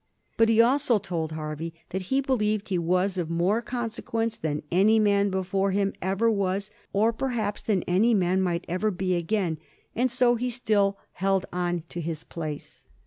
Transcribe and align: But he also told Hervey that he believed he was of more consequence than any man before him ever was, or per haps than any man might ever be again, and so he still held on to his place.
But 0.35 0.49
he 0.49 0.59
also 0.59 0.97
told 0.97 1.33
Hervey 1.33 1.73
that 1.91 2.01
he 2.09 2.21
believed 2.21 2.69
he 2.69 2.79
was 2.79 3.19
of 3.19 3.29
more 3.29 3.61
consequence 3.61 4.35
than 4.39 4.63
any 4.71 4.97
man 4.97 5.29
before 5.29 5.69
him 5.69 5.93
ever 6.01 6.27
was, 6.31 6.71
or 6.91 7.13
per 7.13 7.27
haps 7.27 7.61
than 7.61 7.83
any 7.83 8.15
man 8.15 8.41
might 8.41 8.65
ever 8.67 8.89
be 8.89 9.13
again, 9.13 9.59
and 9.95 10.09
so 10.09 10.33
he 10.33 10.49
still 10.49 10.97
held 11.11 11.45
on 11.53 11.81
to 11.89 12.01
his 12.01 12.23
place. 12.23 12.87